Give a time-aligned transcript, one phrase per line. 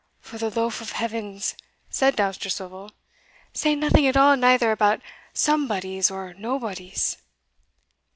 [0.19, 1.53] "For the lofe of heavens,"
[1.91, 2.89] said Dousterswivel,
[3.53, 4.99] "say nothing at all neither about
[5.31, 7.17] somebodies or nobodies!"